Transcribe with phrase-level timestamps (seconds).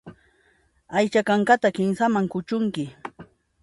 [0.95, 2.83] Aycha kankata kinsaman kuchunki.